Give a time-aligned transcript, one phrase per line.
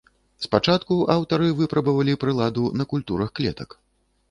[0.45, 3.81] Спачатку аўтары выпрабавалі прыладу на культурах клетак.